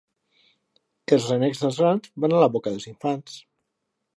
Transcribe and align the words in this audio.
Els 1.17 1.27
renecs 1.33 1.61
dels 1.65 1.77
grans 1.83 2.11
van 2.25 2.35
a 2.39 2.43
la 2.45 2.51
boca 2.57 2.75
dels 2.77 2.89
infants. 2.93 3.37